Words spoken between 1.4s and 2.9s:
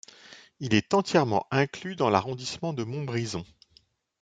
inclus dans l'arrondissement de